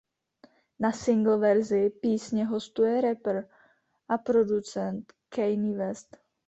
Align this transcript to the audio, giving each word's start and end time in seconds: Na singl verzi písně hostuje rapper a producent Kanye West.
Na 0.79 0.91
singl 0.91 1.37
verzi 1.37 1.89
písně 1.89 2.45
hostuje 2.45 3.01
rapper 3.01 3.47
a 4.09 4.17
producent 4.17 5.13
Kanye 5.29 5.77
West. 5.77 6.17